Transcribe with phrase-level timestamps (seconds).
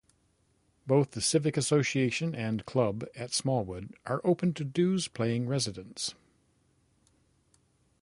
[0.87, 6.15] Both the Civic Association and Club at Smallwood are open to dues-paying residents.